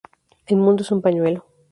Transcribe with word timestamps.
El 0.47 0.55
mundo 0.57 0.81
es 0.81 0.89
un 0.89 1.03
pañuelo 1.03 1.45